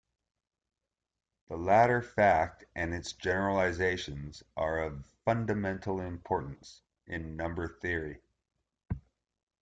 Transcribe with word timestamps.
The 1.49 1.57
latter 1.57 2.01
fact 2.01 2.65
and 2.73 2.91
its 2.91 3.13
generalizations 3.13 4.41
are 4.57 4.79
of 4.79 5.03
fundamental 5.25 6.01
importance 6.01 6.81
in 7.05 7.35
number 7.37 7.67
theory. 7.67 8.19